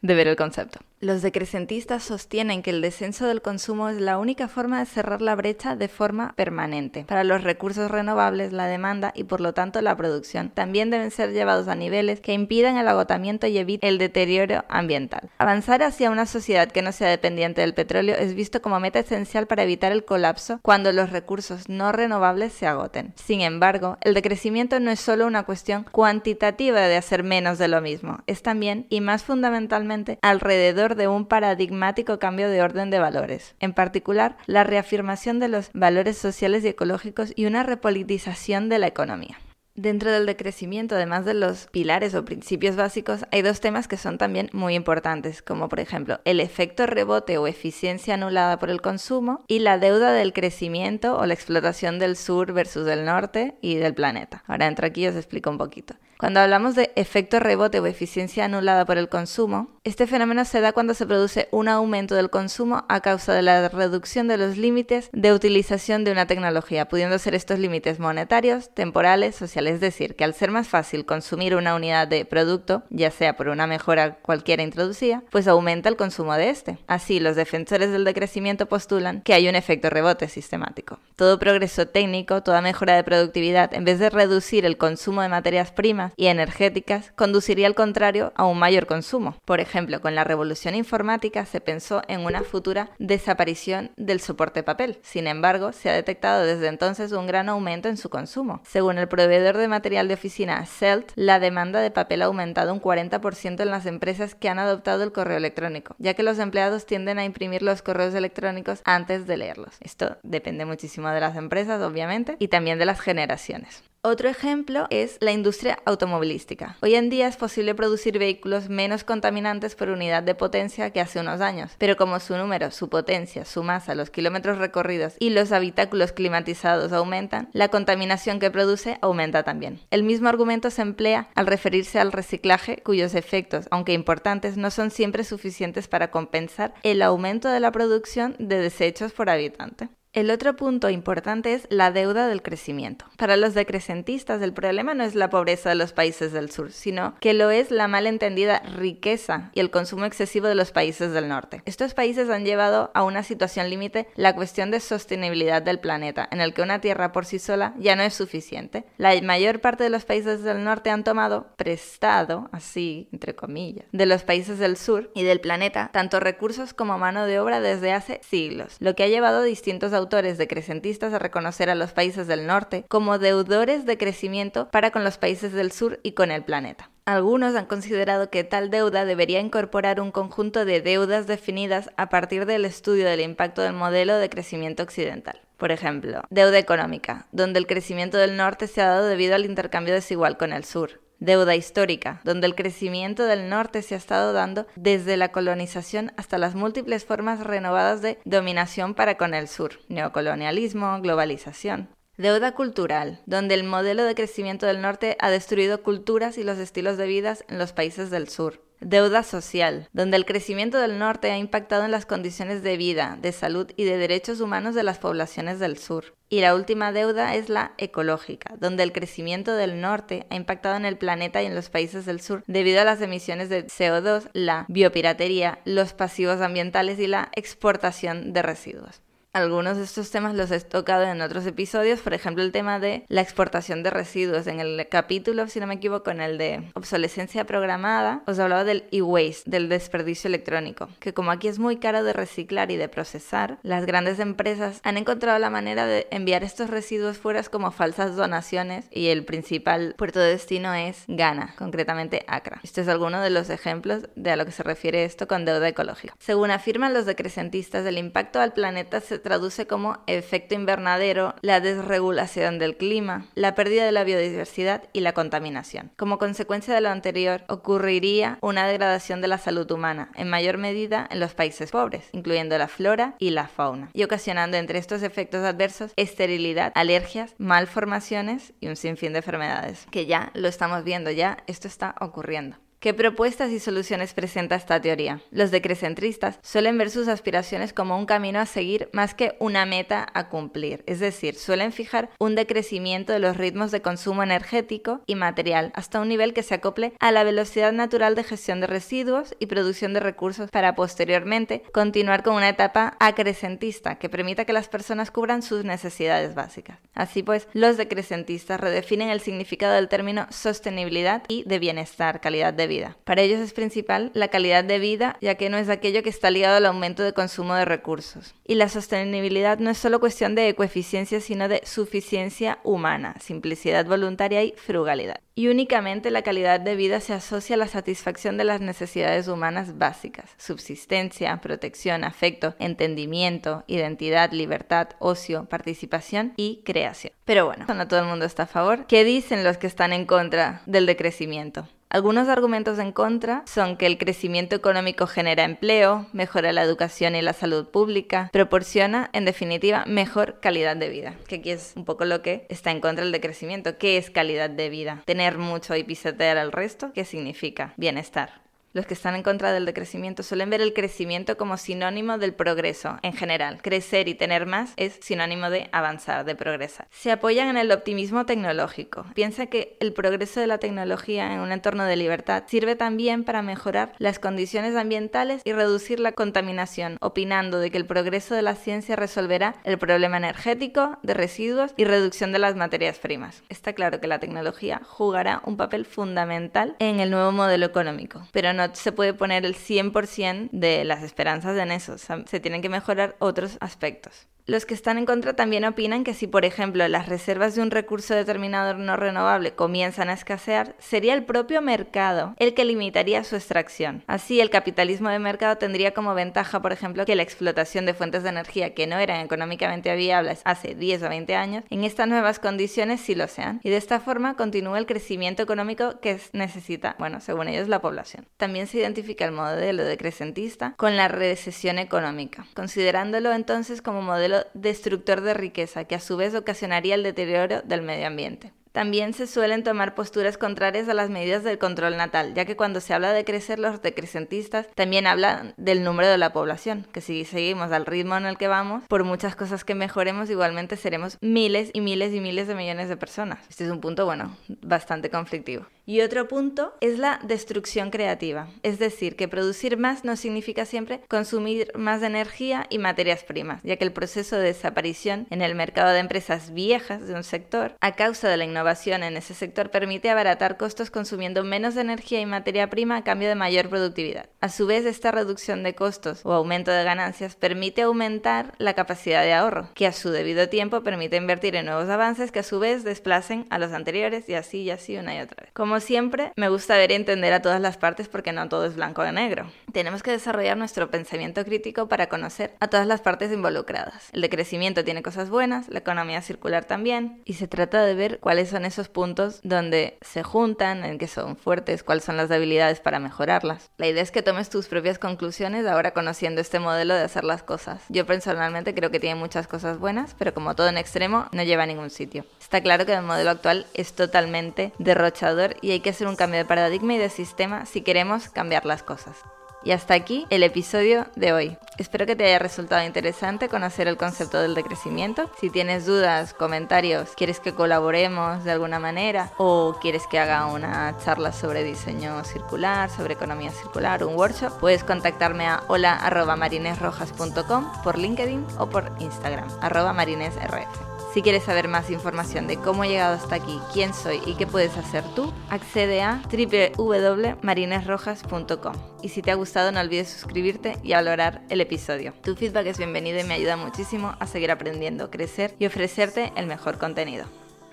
de 0.00 0.14
ver 0.14 0.28
el 0.28 0.36
concepto. 0.36 0.80
Los 1.00 1.22
decrecentistas 1.22 2.02
sostienen 2.02 2.60
que 2.60 2.70
el 2.70 2.82
descenso 2.82 3.26
del 3.28 3.40
consumo 3.40 3.88
es 3.88 4.00
la 4.00 4.18
única 4.18 4.48
forma 4.48 4.80
de 4.80 4.86
cerrar 4.86 5.22
la 5.22 5.36
brecha 5.36 5.76
de 5.76 5.86
forma 5.86 6.32
permanente. 6.34 7.04
Para 7.06 7.22
los 7.22 7.44
recursos 7.44 7.88
renovables, 7.88 8.52
la 8.52 8.66
demanda 8.66 9.12
y 9.14 9.22
por 9.22 9.40
lo 9.40 9.54
tanto 9.54 9.80
la 9.80 9.96
producción 9.96 10.50
también 10.50 10.90
deben 10.90 11.12
ser 11.12 11.30
llevados 11.30 11.68
a 11.68 11.76
niveles 11.76 12.20
que 12.20 12.32
impidan 12.32 12.76
el 12.76 12.88
agotamiento 12.88 13.46
y 13.46 13.58
eviten 13.58 13.90
el 13.90 13.98
deterioro 13.98 14.64
ambiental. 14.68 15.30
Avanzar 15.38 15.84
hacia 15.84 16.10
una 16.10 16.26
sociedad 16.26 16.72
que 16.72 16.82
no 16.82 16.90
sea 16.90 17.10
dependiente 17.10 17.60
del 17.60 17.74
petróleo 17.74 18.16
es 18.16 18.34
visto 18.34 18.60
como 18.60 18.80
meta 18.80 18.98
esencial 18.98 19.46
para 19.46 19.62
evitar 19.62 19.92
el 19.92 20.04
colapso 20.04 20.58
cuando 20.62 20.92
los 20.92 21.10
recursos 21.10 21.68
no 21.68 21.92
renovables 21.92 22.52
se 22.52 22.66
agoten. 22.66 23.12
Sin 23.14 23.40
embargo, 23.40 23.98
el 24.00 24.14
decrecimiento 24.14 24.80
no 24.80 24.90
es 24.90 24.98
solo 24.98 25.28
una 25.28 25.44
cuestión 25.44 25.84
cuantitativa 25.84 26.80
de 26.80 26.96
hacer 26.96 27.22
menos 27.22 27.58
de 27.58 27.68
lo 27.68 27.80
mismo, 27.80 28.18
es 28.26 28.42
también 28.42 28.86
y 28.88 29.00
más 29.00 29.22
fundamentalmente 29.22 29.87
alrededor 30.22 30.94
de 30.94 31.08
un 31.08 31.26
paradigmático 31.26 32.18
cambio 32.18 32.48
de 32.48 32.62
orden 32.62 32.90
de 32.90 32.98
valores, 32.98 33.54
en 33.60 33.72
particular 33.72 34.36
la 34.46 34.64
reafirmación 34.64 35.38
de 35.38 35.48
los 35.48 35.70
valores 35.72 36.16
sociales 36.18 36.64
y 36.64 36.68
ecológicos 36.68 37.32
y 37.34 37.46
una 37.46 37.62
repolitización 37.62 38.68
de 38.68 38.78
la 38.78 38.86
economía. 38.86 39.38
Dentro 39.78 40.10
del 40.10 40.26
decrecimiento, 40.26 40.96
además 40.96 41.24
de 41.24 41.34
los 41.34 41.68
pilares 41.68 42.12
o 42.16 42.24
principios 42.24 42.74
básicos, 42.74 43.26
hay 43.30 43.42
dos 43.42 43.60
temas 43.60 43.86
que 43.86 43.96
son 43.96 44.18
también 44.18 44.50
muy 44.52 44.74
importantes, 44.74 45.40
como 45.40 45.68
por 45.68 45.78
ejemplo 45.78 46.18
el 46.24 46.40
efecto 46.40 46.84
rebote 46.84 47.38
o 47.38 47.46
eficiencia 47.46 48.14
anulada 48.14 48.58
por 48.58 48.70
el 48.70 48.80
consumo 48.80 49.44
y 49.46 49.60
la 49.60 49.78
deuda 49.78 50.12
del 50.12 50.32
crecimiento 50.32 51.16
o 51.16 51.26
la 51.26 51.34
explotación 51.34 52.00
del 52.00 52.16
sur 52.16 52.52
versus 52.52 52.86
del 52.86 53.04
norte 53.04 53.54
y 53.60 53.76
del 53.76 53.94
planeta. 53.94 54.42
Ahora 54.48 54.66
entro 54.66 54.84
aquí 54.84 55.04
y 55.04 55.06
os 55.06 55.14
explico 55.14 55.48
un 55.48 55.58
poquito. 55.58 55.94
Cuando 56.18 56.40
hablamos 56.40 56.74
de 56.74 56.90
efecto 56.96 57.38
rebote 57.38 57.78
o 57.78 57.86
eficiencia 57.86 58.46
anulada 58.46 58.84
por 58.84 58.98
el 58.98 59.08
consumo, 59.08 59.77
este 59.88 60.06
fenómeno 60.06 60.44
se 60.44 60.60
da 60.60 60.72
cuando 60.72 60.94
se 60.94 61.06
produce 61.06 61.48
un 61.50 61.68
aumento 61.68 62.14
del 62.14 62.30
consumo 62.30 62.84
a 62.88 63.00
causa 63.00 63.32
de 63.34 63.42
la 63.42 63.68
reducción 63.68 64.28
de 64.28 64.36
los 64.36 64.56
límites 64.56 65.10
de 65.12 65.32
utilización 65.32 66.04
de 66.04 66.12
una 66.12 66.26
tecnología, 66.26 66.88
pudiendo 66.88 67.18
ser 67.18 67.34
estos 67.34 67.58
límites 67.58 67.98
monetarios, 67.98 68.74
temporales, 68.74 69.34
sociales. 69.34 69.74
Es 69.74 69.80
decir, 69.80 70.16
que 70.16 70.24
al 70.24 70.34
ser 70.34 70.50
más 70.50 70.68
fácil 70.68 71.06
consumir 71.06 71.54
una 71.54 71.74
unidad 71.74 72.08
de 72.08 72.24
producto, 72.24 72.82
ya 72.90 73.10
sea 73.10 73.36
por 73.36 73.48
una 73.48 73.66
mejora 73.66 74.18
cualquiera 74.20 74.62
introducida, 74.62 75.22
pues 75.30 75.48
aumenta 75.48 75.88
el 75.88 75.96
consumo 75.96 76.34
de 76.34 76.50
este. 76.50 76.78
Así, 76.86 77.20
los 77.20 77.36
defensores 77.36 77.90
del 77.90 78.04
decrecimiento 78.04 78.66
postulan 78.66 79.22
que 79.22 79.34
hay 79.34 79.48
un 79.48 79.56
efecto 79.56 79.90
rebote 79.90 80.28
sistemático. 80.28 80.98
Todo 81.16 81.38
progreso 81.38 81.86
técnico, 81.88 82.42
toda 82.42 82.60
mejora 82.60 82.94
de 82.94 83.04
productividad, 83.04 83.74
en 83.74 83.84
vez 83.84 83.98
de 83.98 84.10
reducir 84.10 84.64
el 84.64 84.76
consumo 84.76 85.22
de 85.22 85.28
materias 85.28 85.72
primas, 85.72 86.12
y 86.16 86.26
energéticas 86.26 87.12
conduciría 87.16 87.66
al 87.66 87.74
contrario 87.74 88.32
a 88.36 88.44
un 88.44 88.58
mayor 88.58 88.86
consumo. 88.86 89.36
Por 89.44 89.60
ejemplo, 89.60 89.77
con 90.00 90.14
la 90.14 90.24
revolución 90.24 90.74
informática 90.74 91.46
se 91.46 91.60
pensó 91.60 92.02
en 92.08 92.24
una 92.24 92.42
futura 92.42 92.90
desaparición 92.98 93.92
del 93.96 94.20
soporte 94.20 94.64
papel. 94.64 94.98
Sin 95.02 95.28
embargo, 95.28 95.72
se 95.72 95.88
ha 95.88 95.92
detectado 95.92 96.44
desde 96.44 96.66
entonces 96.66 97.12
un 97.12 97.28
gran 97.28 97.48
aumento 97.48 97.88
en 97.88 97.96
su 97.96 98.10
consumo. 98.10 98.60
Según 98.64 98.98
el 98.98 99.06
proveedor 99.06 99.56
de 99.56 99.68
material 99.68 100.08
de 100.08 100.14
oficina 100.14 100.66
CELT, 100.66 101.12
la 101.14 101.38
demanda 101.38 101.80
de 101.80 101.92
papel 101.92 102.22
ha 102.22 102.26
aumentado 102.26 102.74
un 102.74 102.82
40% 102.82 103.60
en 103.60 103.70
las 103.70 103.86
empresas 103.86 104.34
que 104.34 104.48
han 104.48 104.58
adoptado 104.58 105.04
el 105.04 105.12
correo 105.12 105.36
electrónico, 105.36 105.94
ya 105.98 106.14
que 106.14 106.24
los 106.24 106.40
empleados 106.40 106.84
tienden 106.84 107.18
a 107.18 107.24
imprimir 107.24 107.62
los 107.62 107.82
correos 107.82 108.14
electrónicos 108.14 108.82
antes 108.84 109.26
de 109.26 109.36
leerlos. 109.36 109.76
Esto 109.80 110.16
depende 110.24 110.64
muchísimo 110.64 111.08
de 111.10 111.20
las 111.20 111.36
empresas, 111.36 111.80
obviamente, 111.82 112.36
y 112.40 112.48
también 112.48 112.78
de 112.80 112.86
las 112.86 113.00
generaciones. 113.00 113.84
Otro 114.02 114.28
ejemplo 114.28 114.86
es 114.90 115.18
la 115.20 115.32
industria 115.32 115.80
automovilística. 115.84 116.76
Hoy 116.82 116.94
en 116.94 117.10
día 117.10 117.26
es 117.26 117.36
posible 117.36 117.74
producir 117.74 118.16
vehículos 118.16 118.68
menos 118.68 119.02
contaminantes 119.02 119.74
por 119.74 119.88
unidad 119.88 120.22
de 120.22 120.36
potencia 120.36 120.90
que 120.90 121.00
hace 121.00 121.18
unos 121.18 121.40
años, 121.40 121.72
pero 121.78 121.96
como 121.96 122.20
su 122.20 122.36
número, 122.36 122.70
su 122.70 122.88
potencia, 122.88 123.44
su 123.44 123.64
masa, 123.64 123.96
los 123.96 124.10
kilómetros 124.10 124.58
recorridos 124.58 125.14
y 125.18 125.30
los 125.30 125.50
habitáculos 125.50 126.12
climatizados 126.12 126.92
aumentan, 126.92 127.48
la 127.52 127.70
contaminación 127.70 128.38
que 128.38 128.52
produce 128.52 128.98
aumenta 129.02 129.42
también. 129.42 129.80
El 129.90 130.04
mismo 130.04 130.28
argumento 130.28 130.70
se 130.70 130.82
emplea 130.82 131.28
al 131.34 131.48
referirse 131.48 131.98
al 131.98 132.12
reciclaje, 132.12 132.80
cuyos 132.84 133.16
efectos, 133.16 133.66
aunque 133.72 133.94
importantes, 133.94 134.56
no 134.56 134.70
son 134.70 134.92
siempre 134.92 135.24
suficientes 135.24 135.88
para 135.88 136.12
compensar 136.12 136.72
el 136.84 137.02
aumento 137.02 137.48
de 137.48 137.58
la 137.58 137.72
producción 137.72 138.36
de 138.38 138.58
desechos 138.58 139.10
por 139.10 139.28
habitante. 139.28 139.88
El 140.18 140.32
otro 140.32 140.56
punto 140.56 140.90
importante 140.90 141.54
es 141.54 141.68
la 141.70 141.92
deuda 141.92 142.26
del 142.26 142.42
crecimiento. 142.42 143.04
Para 143.18 143.36
los 143.36 143.54
decrecentistas, 143.54 144.42
el 144.42 144.52
problema 144.52 144.92
no 144.92 145.04
es 145.04 145.14
la 145.14 145.30
pobreza 145.30 145.68
de 145.68 145.76
los 145.76 145.92
países 145.92 146.32
del 146.32 146.50
sur, 146.50 146.72
sino 146.72 147.14
que 147.20 147.34
lo 147.34 147.52
es 147.52 147.70
la 147.70 147.86
malentendida 147.86 148.58
riqueza 148.58 149.52
y 149.54 149.60
el 149.60 149.70
consumo 149.70 150.06
excesivo 150.06 150.48
de 150.48 150.56
los 150.56 150.72
países 150.72 151.12
del 151.12 151.28
norte. 151.28 151.62
Estos 151.66 151.94
países 151.94 152.30
han 152.30 152.44
llevado 152.44 152.90
a 152.94 153.04
una 153.04 153.22
situación 153.22 153.70
límite 153.70 154.08
la 154.16 154.34
cuestión 154.34 154.72
de 154.72 154.80
sostenibilidad 154.80 155.62
del 155.62 155.78
planeta, 155.78 156.28
en 156.32 156.40
el 156.40 156.52
que 156.52 156.62
una 156.62 156.80
tierra 156.80 157.12
por 157.12 157.24
sí 157.24 157.38
sola 157.38 157.74
ya 157.78 157.94
no 157.94 158.02
es 158.02 158.14
suficiente. 158.14 158.86
La 158.96 159.14
mayor 159.22 159.60
parte 159.60 159.84
de 159.84 159.90
los 159.90 160.04
países 160.04 160.42
del 160.42 160.64
norte 160.64 160.90
han 160.90 161.04
tomado 161.04 161.46
prestado, 161.54 162.48
así, 162.50 163.08
entre 163.12 163.36
comillas, 163.36 163.86
de 163.92 164.06
los 164.06 164.24
países 164.24 164.58
del 164.58 164.78
sur 164.78 165.12
y 165.14 165.22
del 165.22 165.40
planeta, 165.40 165.90
tanto 165.92 166.18
recursos 166.18 166.74
como 166.74 166.98
mano 166.98 167.24
de 167.24 167.38
obra 167.38 167.60
desde 167.60 167.92
hace 167.92 168.20
siglos, 168.28 168.78
lo 168.80 168.96
que 168.96 169.04
ha 169.04 169.08
llevado 169.08 169.42
a 169.42 169.44
distintos 169.44 169.92
autores 169.92 170.07
decrecentistas 170.08 171.12
a 171.12 171.18
reconocer 171.18 171.70
a 171.70 171.74
los 171.74 171.92
países 171.92 172.26
del 172.26 172.46
norte 172.46 172.84
como 172.88 173.18
deudores 173.18 173.86
de 173.86 173.98
crecimiento 173.98 174.68
para 174.70 174.90
con 174.90 175.04
los 175.04 175.18
países 175.18 175.52
del 175.52 175.72
sur 175.72 176.00
y 176.02 176.12
con 176.12 176.30
el 176.30 176.44
planeta. 176.44 176.90
Algunos 177.04 177.54
han 177.54 177.66
considerado 177.66 178.28
que 178.28 178.44
tal 178.44 178.70
deuda 178.70 179.04
debería 179.04 179.40
incorporar 179.40 180.00
un 180.00 180.10
conjunto 180.10 180.64
de 180.64 180.82
deudas 180.82 181.26
definidas 181.26 181.90
a 181.96 182.08
partir 182.08 182.44
del 182.44 182.64
estudio 182.64 183.06
del 183.06 183.20
impacto 183.20 183.62
del 183.62 183.72
modelo 183.72 184.16
de 184.16 184.28
crecimiento 184.28 184.82
occidental. 184.82 185.40
Por 185.56 185.72
ejemplo, 185.72 186.22
deuda 186.30 186.58
económica, 186.58 187.26
donde 187.32 187.58
el 187.58 187.66
crecimiento 187.66 188.18
del 188.18 188.36
norte 188.36 188.66
se 188.66 188.82
ha 188.82 188.88
dado 188.88 189.06
debido 189.06 189.34
al 189.34 189.46
intercambio 189.46 189.94
desigual 189.94 190.36
con 190.36 190.52
el 190.52 190.64
sur 190.64 191.00
deuda 191.18 191.56
histórica, 191.56 192.20
donde 192.24 192.46
el 192.46 192.54
crecimiento 192.54 193.24
del 193.24 193.48
norte 193.48 193.82
se 193.82 193.94
ha 193.94 193.98
estado 193.98 194.32
dando 194.32 194.66
desde 194.76 195.16
la 195.16 195.32
colonización 195.32 196.12
hasta 196.16 196.38
las 196.38 196.54
múltiples 196.54 197.04
formas 197.04 197.40
renovadas 197.40 198.02
de 198.02 198.18
dominación 198.24 198.94
para 198.94 199.16
con 199.16 199.34
el 199.34 199.48
sur, 199.48 199.80
neocolonialismo, 199.88 201.00
globalización. 201.00 201.88
Deuda 202.18 202.50
cultural, 202.50 203.20
donde 203.26 203.54
el 203.54 203.62
modelo 203.62 204.02
de 204.02 204.16
crecimiento 204.16 204.66
del 204.66 204.82
norte 204.82 205.16
ha 205.20 205.30
destruido 205.30 205.84
culturas 205.84 206.36
y 206.36 206.42
los 206.42 206.58
estilos 206.58 206.96
de 206.98 207.06
vida 207.06 207.36
en 207.48 207.58
los 207.58 207.72
países 207.72 208.10
del 208.10 208.28
sur. 208.28 208.60
Deuda 208.80 209.22
social, 209.22 209.88
donde 209.92 210.16
el 210.16 210.24
crecimiento 210.24 210.80
del 210.80 210.98
norte 210.98 211.30
ha 211.30 211.38
impactado 211.38 211.84
en 211.84 211.92
las 211.92 212.06
condiciones 212.06 212.64
de 212.64 212.76
vida, 212.76 213.16
de 213.22 213.30
salud 213.30 213.70
y 213.76 213.84
de 213.84 213.98
derechos 213.98 214.40
humanos 214.40 214.74
de 214.74 214.82
las 214.82 214.98
poblaciones 214.98 215.60
del 215.60 215.78
sur. 215.78 216.16
Y 216.28 216.40
la 216.40 216.56
última 216.56 216.90
deuda 216.90 217.36
es 217.36 217.48
la 217.48 217.74
ecológica, 217.78 218.56
donde 218.58 218.82
el 218.82 218.92
crecimiento 218.92 219.54
del 219.54 219.80
norte 219.80 220.26
ha 220.28 220.34
impactado 220.34 220.74
en 220.74 220.86
el 220.86 220.98
planeta 220.98 221.40
y 221.40 221.46
en 221.46 221.54
los 221.54 221.70
países 221.70 222.04
del 222.04 222.20
sur 222.20 222.42
debido 222.48 222.80
a 222.80 222.84
las 222.84 223.00
emisiones 223.00 223.48
de 223.48 223.64
CO2, 223.64 224.28
la 224.32 224.66
biopiratería, 224.68 225.60
los 225.64 225.92
pasivos 225.92 226.40
ambientales 226.40 226.98
y 226.98 227.06
la 227.06 227.30
exportación 227.36 228.32
de 228.32 228.42
residuos. 228.42 229.02
Algunos 229.32 229.76
de 229.76 229.84
estos 229.84 230.10
temas 230.10 230.34
los 230.34 230.50
he 230.50 230.60
tocado 230.60 231.04
en 231.04 231.20
otros 231.20 231.46
episodios, 231.46 232.00
por 232.00 232.14
ejemplo 232.14 232.42
el 232.42 232.52
tema 232.52 232.80
de 232.80 233.04
la 233.08 233.20
exportación 233.20 233.82
de 233.82 233.90
residuos. 233.90 234.46
En 234.46 234.58
el 234.58 234.88
capítulo, 234.88 235.46
si 235.48 235.60
no 235.60 235.66
me 235.66 235.74
equivoco, 235.74 236.10
en 236.10 236.20
el 236.20 236.38
de 236.38 236.70
obsolescencia 236.74 237.44
programada, 237.44 238.22
os 238.26 238.38
hablaba 238.38 238.64
del 238.64 238.84
e-waste, 238.90 239.48
del 239.48 239.68
desperdicio 239.68 240.28
electrónico, 240.28 240.88
que 240.98 241.14
como 241.14 241.30
aquí 241.30 241.46
es 241.48 241.58
muy 241.58 241.76
caro 241.76 242.02
de 242.04 242.12
reciclar 242.12 242.70
y 242.70 242.76
de 242.76 242.88
procesar, 242.88 243.58
las 243.62 243.86
grandes 243.86 244.18
empresas 244.18 244.80
han 244.82 244.96
encontrado 244.96 245.38
la 245.38 245.50
manera 245.50 245.86
de 245.86 246.08
enviar 246.10 246.42
estos 246.42 246.70
residuos 246.70 247.18
fuera 247.18 247.38
como 247.44 247.70
falsas 247.70 248.16
donaciones 248.16 248.86
y 248.90 249.08
el 249.08 249.24
principal 249.24 249.94
puerto 249.96 250.18
de 250.18 250.30
destino 250.30 250.74
es 250.74 251.04
Ghana, 251.06 251.54
concretamente 251.56 252.24
Accra. 252.26 252.60
Este 252.64 252.80
es 252.80 252.88
alguno 252.88 253.20
de 253.20 253.30
los 253.30 253.50
ejemplos 253.50 254.08
de 254.16 254.30
a 254.32 254.36
lo 254.36 254.44
que 254.44 254.50
se 254.50 254.64
refiere 254.64 255.04
esto 255.04 255.28
con 255.28 255.44
deuda 255.44 255.68
ecológica. 255.68 256.14
Según 256.18 256.50
afirman 256.50 256.94
los 256.94 257.06
decrecentistas, 257.06 257.86
el 257.86 257.98
impacto 257.98 258.40
al 258.40 258.54
planeta 258.54 259.00
se 259.00 259.17
traduce 259.20 259.66
como 259.66 259.98
efecto 260.06 260.54
invernadero, 260.54 261.34
la 261.42 261.60
desregulación 261.60 262.58
del 262.58 262.76
clima, 262.76 263.26
la 263.34 263.54
pérdida 263.54 263.84
de 263.84 263.92
la 263.92 264.04
biodiversidad 264.04 264.84
y 264.92 265.00
la 265.00 265.12
contaminación. 265.12 265.90
Como 265.96 266.18
consecuencia 266.18 266.74
de 266.74 266.80
lo 266.80 266.90
anterior, 266.90 267.44
ocurriría 267.48 268.38
una 268.40 268.66
degradación 268.66 269.20
de 269.20 269.28
la 269.28 269.38
salud 269.38 269.70
humana, 269.70 270.10
en 270.14 270.28
mayor 270.28 270.58
medida 270.58 271.06
en 271.10 271.20
los 271.20 271.34
países 271.34 271.70
pobres, 271.70 272.08
incluyendo 272.12 272.56
la 272.58 272.68
flora 272.68 273.14
y 273.18 273.30
la 273.30 273.48
fauna, 273.48 273.90
y 273.92 274.04
ocasionando 274.04 274.56
entre 274.56 274.78
estos 274.78 275.02
efectos 275.02 275.44
adversos 275.44 275.92
esterilidad, 275.96 276.72
alergias, 276.74 277.34
malformaciones 277.38 278.52
y 278.60 278.68
un 278.68 278.76
sinfín 278.76 279.12
de 279.12 279.18
enfermedades, 279.18 279.86
que 279.90 280.06
ya 280.06 280.30
lo 280.34 280.48
estamos 280.48 280.84
viendo, 280.84 281.10
ya 281.10 281.38
esto 281.46 281.68
está 281.68 281.94
ocurriendo. 282.00 282.56
¿Qué 282.80 282.94
propuestas 282.94 283.50
y 283.50 283.58
soluciones 283.58 284.14
presenta 284.14 284.54
esta 284.54 284.80
teoría? 284.80 285.20
Los 285.32 285.50
decrecentristas 285.50 286.38
suelen 286.44 286.78
ver 286.78 286.90
sus 286.90 287.08
aspiraciones 287.08 287.72
como 287.72 287.98
un 287.98 288.06
camino 288.06 288.38
a 288.38 288.46
seguir 288.46 288.88
más 288.92 289.14
que 289.14 289.34
una 289.40 289.66
meta 289.66 290.06
a 290.14 290.28
cumplir, 290.28 290.84
es 290.86 291.00
decir, 291.00 291.34
suelen 291.34 291.72
fijar 291.72 292.10
un 292.20 292.36
decrecimiento 292.36 293.12
de 293.12 293.18
los 293.18 293.36
ritmos 293.36 293.72
de 293.72 293.82
consumo 293.82 294.22
energético 294.22 295.00
y 295.06 295.16
material 295.16 295.72
hasta 295.74 296.00
un 296.00 296.06
nivel 296.06 296.32
que 296.32 296.44
se 296.44 296.54
acople 296.54 296.92
a 297.00 297.10
la 297.10 297.24
velocidad 297.24 297.72
natural 297.72 298.14
de 298.14 298.22
gestión 298.22 298.60
de 298.60 298.68
residuos 298.68 299.34
y 299.40 299.46
producción 299.46 299.92
de 299.92 299.98
recursos 299.98 300.48
para 300.48 300.76
posteriormente 300.76 301.64
continuar 301.72 302.22
con 302.22 302.36
una 302.36 302.48
etapa 302.48 302.96
acrecentista 303.00 303.98
que 303.98 304.08
permita 304.08 304.44
que 304.44 304.52
las 304.52 304.68
personas 304.68 305.10
cubran 305.10 305.42
sus 305.42 305.64
necesidades 305.64 306.36
básicas. 306.36 306.78
Así 306.94 307.24
pues, 307.24 307.48
los 307.54 307.76
decrecentistas 307.76 308.60
redefinen 308.60 309.08
el 309.08 309.18
significado 309.18 309.74
del 309.74 309.88
término 309.88 310.28
sostenibilidad 310.30 311.24
y 311.26 311.42
de 311.42 311.58
bienestar, 311.58 312.20
calidad 312.20 312.54
de 312.54 312.67
vida. 312.68 312.96
Para 313.04 313.22
ellos 313.22 313.40
es 313.40 313.52
principal 313.52 314.10
la 314.14 314.28
calidad 314.28 314.62
de 314.62 314.78
vida, 314.78 315.16
ya 315.20 315.34
que 315.34 315.50
no 315.50 315.58
es 315.58 315.68
aquello 315.68 316.02
que 316.02 316.10
está 316.10 316.30
ligado 316.30 316.56
al 316.56 316.66
aumento 316.66 317.02
de 317.02 317.12
consumo 317.12 317.54
de 317.54 317.64
recursos. 317.64 318.34
Y 318.44 318.54
la 318.54 318.68
sostenibilidad 318.68 319.58
no 319.58 319.70
es 319.70 319.78
solo 319.78 320.00
cuestión 320.00 320.34
de 320.34 320.54
coeficiencia, 320.54 321.20
sino 321.20 321.48
de 321.48 321.62
suficiencia 321.64 322.58
humana, 322.62 323.16
simplicidad 323.20 323.86
voluntaria 323.86 324.44
y 324.44 324.52
frugalidad. 324.56 325.20
Y 325.34 325.46
únicamente 325.46 326.10
la 326.10 326.22
calidad 326.22 326.58
de 326.58 326.74
vida 326.74 326.98
se 326.98 327.12
asocia 327.12 327.54
a 327.54 327.58
la 327.58 327.68
satisfacción 327.68 328.36
de 328.36 328.42
las 328.42 328.60
necesidades 328.60 329.28
humanas 329.28 329.78
básicas, 329.78 330.34
subsistencia, 330.36 331.40
protección, 331.40 332.02
afecto, 332.02 332.56
entendimiento, 332.58 333.62
identidad, 333.68 334.32
libertad, 334.32 334.88
ocio, 334.98 335.44
participación 335.48 336.32
y 336.36 336.62
creación. 336.64 337.12
Pero 337.24 337.46
bueno, 337.46 337.66
no 337.72 337.86
todo 337.86 338.00
el 338.00 338.06
mundo 338.06 338.24
está 338.24 338.42
a 338.42 338.46
favor. 338.46 338.86
¿Qué 338.86 339.04
dicen 339.04 339.44
los 339.44 339.58
que 339.58 339.68
están 339.68 339.92
en 339.92 340.06
contra 340.06 340.62
del 340.66 340.86
decrecimiento? 340.86 341.68
Algunos 341.90 342.28
argumentos 342.28 342.78
en 342.78 342.92
contra 342.92 343.42
son 343.46 343.78
que 343.78 343.86
el 343.86 343.96
crecimiento 343.96 344.54
económico 344.54 345.06
genera 345.06 345.44
empleo, 345.44 346.06
mejora 346.12 346.52
la 346.52 346.62
educación 346.62 347.16
y 347.16 347.22
la 347.22 347.32
salud 347.32 347.68
pública, 347.68 348.28
proporciona, 348.30 349.08
en 349.14 349.24
definitiva, 349.24 349.84
mejor 349.86 350.38
calidad 350.40 350.76
de 350.76 350.90
vida, 350.90 351.14
que 351.26 351.36
aquí 351.36 351.50
es 351.50 351.72
un 351.76 351.86
poco 351.86 352.04
lo 352.04 352.20
que 352.20 352.46
está 352.50 352.72
en 352.72 352.80
contra 352.80 353.04
del 353.04 353.12
decrecimiento. 353.12 353.78
¿Qué 353.78 353.96
es 353.96 354.10
calidad 354.10 354.50
de 354.50 354.68
vida? 354.68 355.02
Tener 355.06 355.38
mucho 355.38 355.76
y 355.76 355.84
pisotear 355.84 356.36
al 356.36 356.52
resto, 356.52 356.92
¿qué 356.92 357.06
significa? 357.06 357.72
Bienestar. 357.78 358.47
Los 358.74 358.86
que 358.86 358.94
están 358.94 359.14
en 359.14 359.22
contra 359.22 359.52
del 359.52 359.64
decrecimiento 359.64 360.22
suelen 360.22 360.50
ver 360.50 360.60
el 360.60 360.74
crecimiento 360.74 361.36
como 361.38 361.56
sinónimo 361.56 362.18
del 362.18 362.34
progreso 362.34 362.98
en 363.02 363.14
general. 363.14 363.60
Crecer 363.62 364.08
y 364.08 364.14
tener 364.14 364.44
más 364.44 364.74
es 364.76 364.98
sinónimo 365.00 365.48
de 365.48 365.68
avanzar, 365.72 366.26
de 366.26 366.34
progresar. 366.34 366.86
Se 366.90 367.10
apoyan 367.10 367.48
en 367.48 367.56
el 367.56 367.72
optimismo 367.72 368.26
tecnológico. 368.26 369.06
Piensa 369.14 369.46
que 369.46 369.76
el 369.80 369.94
progreso 369.94 370.40
de 370.40 370.46
la 370.46 370.58
tecnología 370.58 371.32
en 371.32 371.40
un 371.40 371.50
entorno 371.50 371.84
de 371.84 371.96
libertad 371.96 372.44
sirve 372.46 372.76
también 372.76 373.24
para 373.24 373.40
mejorar 373.40 373.92
las 373.98 374.18
condiciones 374.18 374.76
ambientales 374.76 375.40
y 375.44 375.52
reducir 375.52 375.98
la 375.98 376.12
contaminación, 376.12 376.98
opinando 377.00 377.60
de 377.60 377.70
que 377.70 377.78
el 377.78 377.86
progreso 377.86 378.34
de 378.34 378.42
la 378.42 378.54
ciencia 378.54 378.96
resolverá 378.96 379.56
el 379.64 379.78
problema 379.78 380.18
energético, 380.18 380.98
de 381.02 381.14
residuos 381.14 381.72
y 381.76 381.84
reducción 381.84 382.32
de 382.32 382.38
las 382.38 382.54
materias 382.54 382.98
primas. 382.98 383.42
Está 383.48 383.72
claro 383.72 384.00
que 384.00 384.08
la 384.08 384.18
tecnología 384.18 384.82
jugará 384.84 385.40
un 385.46 385.56
papel 385.56 385.86
fundamental 385.86 386.76
en 386.78 387.00
el 387.00 387.10
nuevo 387.10 387.32
modelo 387.32 387.64
económico, 387.64 388.26
pero 388.32 388.52
no 388.52 388.57
se 388.72 388.92
puede 388.92 389.14
poner 389.14 389.44
el 389.44 389.54
100% 389.54 390.50
de 390.52 390.84
las 390.84 391.02
esperanzas 391.02 391.56
en 391.58 391.72
eso, 391.72 391.96
se 391.98 392.40
tienen 392.40 392.62
que 392.62 392.68
mejorar 392.68 393.16
otros 393.18 393.58
aspectos. 393.60 394.26
Los 394.48 394.64
que 394.64 394.72
están 394.72 394.96
en 394.96 395.04
contra 395.04 395.36
también 395.36 395.66
opinan 395.66 396.04
que 396.04 396.14
si, 396.14 396.26
por 396.26 396.46
ejemplo, 396.46 396.88
las 396.88 397.06
reservas 397.06 397.54
de 397.54 397.60
un 397.60 397.70
recurso 397.70 398.14
determinado 398.14 398.72
no 398.72 398.96
renovable 398.96 399.52
comienzan 399.52 400.08
a 400.08 400.14
escasear, 400.14 400.74
sería 400.78 401.12
el 401.12 401.24
propio 401.24 401.60
mercado 401.60 402.32
el 402.38 402.54
que 402.54 402.64
limitaría 402.64 403.24
su 403.24 403.36
extracción. 403.36 404.02
Así, 404.06 404.40
el 404.40 404.48
capitalismo 404.48 405.10
de 405.10 405.18
mercado 405.18 405.58
tendría 405.58 405.92
como 405.92 406.14
ventaja, 406.14 406.62
por 406.62 406.72
ejemplo, 406.72 407.04
que 407.04 407.14
la 407.14 407.24
explotación 407.24 407.84
de 407.84 407.92
fuentes 407.92 408.22
de 408.22 408.30
energía 408.30 408.72
que 408.72 408.86
no 408.86 408.96
eran 408.96 409.20
económicamente 409.20 409.94
viables 409.96 410.40
hace 410.46 410.74
10 410.74 411.02
o 411.02 411.08
20 411.10 411.34
años, 411.36 411.64
en 411.68 411.84
estas 411.84 412.08
nuevas 412.08 412.38
condiciones 412.38 413.02
sí 413.02 413.14
lo 413.14 413.28
sean. 413.28 413.60
Y 413.62 413.68
de 413.68 413.76
esta 413.76 414.00
forma 414.00 414.34
continúa 414.34 414.78
el 414.78 414.86
crecimiento 414.86 415.42
económico 415.42 416.00
que 416.00 416.18
necesita, 416.32 416.96
bueno, 416.98 417.20
según 417.20 417.48
ellos, 417.48 417.68
la 417.68 417.82
población. 417.82 418.26
También 418.38 418.66
se 418.66 418.78
identifica 418.78 419.26
el 419.26 419.32
modelo 419.32 419.84
decrecentista 419.84 420.72
con 420.78 420.96
la 420.96 421.08
recesión 421.08 421.78
económica, 421.78 422.46
considerándolo 422.54 423.34
entonces 423.34 423.82
como 423.82 424.00
modelo 424.00 424.37
destructor 424.54 425.20
de 425.20 425.34
riqueza, 425.34 425.84
que 425.84 425.94
a 425.94 426.00
su 426.00 426.16
vez 426.16 426.34
ocasionaría 426.34 426.94
el 426.94 427.02
deterioro 427.02 427.62
del 427.62 427.82
medio 427.82 428.06
ambiente. 428.06 428.52
también 428.78 429.12
se 429.12 429.26
suelen 429.26 429.64
tomar 429.64 429.96
posturas 429.96 430.38
contrarias 430.38 430.88
a 430.88 430.94
las 430.94 431.10
medidas 431.10 431.42
del 431.42 431.58
control 431.58 431.96
natal, 431.96 432.34
ya 432.34 432.44
que 432.44 432.54
cuando 432.54 432.80
se 432.80 432.94
habla 432.94 433.12
de 433.12 433.24
crecer, 433.24 433.58
los 433.58 433.82
decrecentistas 433.82 434.68
también 434.76 435.08
hablan 435.08 435.54
del 435.56 435.82
número 435.82 436.08
de 436.08 436.16
la 436.16 436.32
población, 436.32 436.86
que 436.92 437.00
si 437.00 437.24
seguimos 437.24 437.72
al 437.72 437.86
ritmo 437.86 438.16
en 438.16 438.26
el 438.26 438.38
que 438.38 438.46
vamos, 438.46 438.84
por 438.88 439.02
muchas 439.02 439.34
cosas 439.34 439.64
que 439.64 439.74
mejoremos, 439.74 440.30
igualmente 440.30 440.76
seremos 440.76 441.18
miles 441.20 441.70
y 441.72 441.80
miles 441.80 442.14
y 442.14 442.20
miles 442.20 442.46
de 442.46 442.54
millones 442.54 442.88
de 442.88 442.96
personas. 442.96 443.40
Este 443.48 443.64
es 443.64 443.70
un 443.72 443.80
punto, 443.80 444.04
bueno, 444.04 444.36
bastante 444.62 445.10
conflictivo. 445.10 445.66
Y 445.88 446.02
otro 446.02 446.28
punto 446.28 446.74
es 446.82 446.98
la 446.98 447.18
destrucción 447.22 447.88
creativa, 447.88 448.48
es 448.62 448.78
decir, 448.78 449.16
que 449.16 449.26
producir 449.26 449.78
más 449.78 450.04
no 450.04 450.16
significa 450.16 450.66
siempre 450.66 451.00
consumir 451.08 451.72
más 451.74 452.02
energía 452.02 452.66
y 452.68 452.76
materias 452.76 453.24
primas, 453.24 453.62
ya 453.62 453.76
que 453.76 453.84
el 453.84 453.92
proceso 453.94 454.36
de 454.36 454.48
desaparición 454.48 455.26
en 455.30 455.40
el 455.40 455.54
mercado 455.54 455.94
de 455.94 456.00
empresas 456.00 456.52
viejas 456.52 457.08
de 457.08 457.14
un 457.14 457.24
sector, 457.24 457.74
a 457.80 457.92
causa 457.92 458.28
de 458.28 458.36
la 458.36 458.44
innovación 458.44 459.02
en 459.02 459.16
ese 459.16 459.32
sector, 459.32 459.70
permite 459.70 460.10
abaratar 460.10 460.58
costos 460.58 460.90
consumiendo 460.90 461.42
menos 461.42 461.74
energía 461.78 462.20
y 462.20 462.26
materia 462.26 462.68
prima 462.68 462.98
a 462.98 463.02
cambio 463.02 463.30
de 463.30 463.34
mayor 463.34 463.70
productividad. 463.70 464.28
A 464.42 464.50
su 464.50 464.66
vez, 464.66 464.84
esta 464.84 465.10
reducción 465.10 465.62
de 465.62 465.74
costos 465.74 466.20
o 466.22 466.34
aumento 466.34 466.70
de 466.70 466.84
ganancias 466.84 467.34
permite 467.34 467.80
aumentar 467.80 468.52
la 468.58 468.74
capacidad 468.74 469.22
de 469.22 469.32
ahorro, 469.32 469.70
que 469.72 469.86
a 469.86 469.94
su 469.94 470.10
debido 470.10 470.50
tiempo 470.50 470.82
permite 470.82 471.16
invertir 471.16 471.56
en 471.56 471.64
nuevos 471.64 471.88
avances 471.88 472.30
que 472.30 472.40
a 472.40 472.42
su 472.42 472.58
vez 472.58 472.84
desplacen 472.84 473.46
a 473.48 473.58
los 473.58 473.72
anteriores 473.72 474.28
y 474.28 474.34
así 474.34 474.64
y 474.64 474.70
así 474.70 474.98
una 474.98 475.16
y 475.16 475.20
otra 475.20 475.44
vez. 475.44 475.52
Como 475.54 475.77
siempre, 475.80 476.32
me 476.36 476.48
gusta 476.48 476.76
ver 476.76 476.90
y 476.90 476.94
entender 476.94 477.32
a 477.32 477.42
todas 477.42 477.60
las 477.60 477.76
partes 477.76 478.08
porque 478.08 478.32
no 478.32 478.48
todo 478.48 478.66
es 478.66 478.76
blanco 478.76 479.02
o 479.02 479.12
negro. 479.12 479.50
Tenemos 479.72 480.02
que 480.02 480.10
desarrollar 480.10 480.56
nuestro 480.56 480.90
pensamiento 480.90 481.44
crítico 481.44 481.88
para 481.88 482.08
conocer 482.08 482.54
a 482.60 482.68
todas 482.68 482.86
las 482.86 483.00
partes 483.00 483.32
involucradas. 483.32 484.08
El 484.12 484.22
decrecimiento 484.22 484.84
tiene 484.84 485.02
cosas 485.02 485.30
buenas, 485.30 485.68
la 485.68 485.78
economía 485.78 486.22
circular 486.22 486.64
también, 486.64 487.22
y 487.24 487.34
se 487.34 487.48
trata 487.48 487.84
de 487.84 487.94
ver 487.94 488.18
cuáles 488.20 488.48
son 488.48 488.64
esos 488.64 488.88
puntos 488.88 489.40
donde 489.42 489.98
se 490.00 490.22
juntan, 490.22 490.84
en 490.84 490.98
que 490.98 491.08
son 491.08 491.36
fuertes, 491.36 491.82
cuáles 491.82 492.04
son 492.04 492.16
las 492.16 492.28
debilidades 492.28 492.80
para 492.80 492.98
mejorarlas. 492.98 493.70
La 493.76 493.86
idea 493.86 494.02
es 494.02 494.10
que 494.10 494.22
tomes 494.22 494.50
tus 494.50 494.66
propias 494.66 494.98
conclusiones 494.98 495.66
ahora 495.66 495.92
conociendo 495.92 496.40
este 496.40 496.58
modelo 496.58 496.94
de 496.94 497.02
hacer 497.02 497.24
las 497.24 497.42
cosas. 497.42 497.82
Yo 497.88 498.06
personalmente 498.06 498.74
creo 498.74 498.90
que 498.90 499.00
tiene 499.00 499.20
muchas 499.20 499.46
cosas 499.46 499.78
buenas, 499.78 500.14
pero 500.18 500.34
como 500.34 500.54
todo 500.54 500.68
en 500.68 500.78
extremo, 500.78 501.28
no 501.32 501.42
lleva 501.42 501.64
a 501.64 501.66
ningún 501.66 501.90
sitio. 501.90 502.24
Está 502.40 502.60
claro 502.62 502.86
que 502.86 502.94
el 502.94 503.02
modelo 503.02 503.30
actual 503.30 503.66
es 503.74 503.92
totalmente 503.92 504.72
derrochador 504.78 505.56
y 505.68 505.72
hay 505.72 505.80
que 505.80 505.90
hacer 505.90 506.06
un 506.06 506.16
cambio 506.16 506.38
de 506.38 506.46
paradigma 506.46 506.94
y 506.94 506.98
de 506.98 507.10
sistema 507.10 507.66
si 507.66 507.82
queremos 507.82 508.30
cambiar 508.30 508.64
las 508.64 508.82
cosas. 508.82 509.16
Y 509.62 509.72
hasta 509.72 509.92
aquí 509.92 510.26
el 510.30 510.42
episodio 510.44 511.08
de 511.14 511.34
hoy. 511.34 511.58
Espero 511.76 512.06
que 512.06 512.16
te 512.16 512.24
haya 512.24 512.38
resultado 512.38 512.86
interesante 512.86 513.50
conocer 513.50 513.86
el 513.86 513.98
concepto 513.98 514.40
del 514.40 514.54
decrecimiento. 514.54 515.30
Si 515.38 515.50
tienes 515.50 515.84
dudas, 515.84 516.32
comentarios, 516.32 517.10
quieres 517.16 517.38
que 517.38 517.54
colaboremos 517.54 518.44
de 518.44 518.52
alguna 518.52 518.78
manera 518.78 519.30
o 519.36 519.76
quieres 519.78 520.06
que 520.06 520.18
haga 520.18 520.46
una 520.46 520.96
charla 521.04 521.32
sobre 521.32 521.64
diseño 521.64 522.24
circular, 522.24 522.88
sobre 522.88 523.12
economía 523.12 523.50
circular, 523.50 524.02
un 524.04 524.14
workshop, 524.14 524.58
puedes 524.58 524.84
contactarme 524.84 525.46
a 525.46 525.62
hola.marinesrojas.com 525.68 527.82
por 527.82 527.98
LinkedIn 527.98 528.46
o 528.58 528.70
por 528.70 528.90
Instagram, 529.00 529.50
arroba 529.60 529.92
marinesrf. 529.92 530.87
Si 531.14 531.22
quieres 531.22 531.44
saber 531.44 531.68
más 531.68 531.88
información 531.90 532.46
de 532.46 532.58
cómo 532.58 532.84
he 532.84 532.88
llegado 532.88 533.14
hasta 533.14 533.36
aquí, 533.36 533.58
quién 533.72 533.94
soy 533.94 534.20
y 534.26 534.34
qué 534.34 534.46
puedes 534.46 534.76
hacer 534.76 535.02
tú, 535.14 535.32
accede 535.48 536.02
a 536.02 536.20
www.marinesrojas.com. 536.30 538.74
Y 539.02 539.08
si 539.08 539.22
te 539.22 539.30
ha 539.30 539.34
gustado, 539.34 539.72
no 539.72 539.80
olvides 539.80 540.10
suscribirte 540.10 540.76
y 540.82 540.92
valorar 540.92 541.40
el 541.48 541.62
episodio. 541.62 542.12
Tu 542.22 542.36
feedback 542.36 542.66
es 542.66 542.76
bienvenido 542.76 543.18
y 543.18 543.24
me 543.24 543.32
ayuda 543.34 543.56
muchísimo 543.56 544.14
a 544.20 544.26
seguir 544.26 544.50
aprendiendo, 544.50 545.10
crecer 545.10 545.54
y 545.58 545.64
ofrecerte 545.64 546.30
el 546.36 546.46
mejor 546.46 546.76
contenido. 546.76 547.24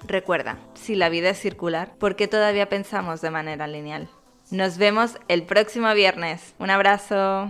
Recuerda, 0.07 0.57
si 0.73 0.95
la 0.95 1.09
vida 1.09 1.31
es 1.31 1.39
circular, 1.39 1.93
¿por 1.97 2.15
qué 2.15 2.29
todavía 2.29 2.69
pensamos 2.69 3.19
de 3.19 3.31
manera 3.31 3.67
lineal? 3.67 4.07
Nos 4.49 4.77
vemos 4.77 5.17
el 5.27 5.43
próximo 5.43 5.93
viernes. 5.93 6.55
Un 6.59 6.69
abrazo. 6.69 7.49